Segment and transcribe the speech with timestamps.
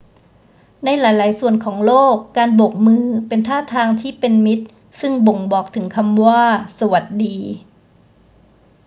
[0.85, 4.65] ในหลาย ๆ ส่วนของโลก การโบกมือเป็นท่าทางที่เป็นมิตร
[4.99, 6.41] ซึ่งบ่งบอกถึงคำว่า
[6.79, 7.37] สวัสดี